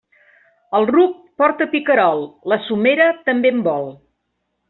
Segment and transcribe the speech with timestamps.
[0.77, 3.87] El ruc porta picarol, la somera també en vol.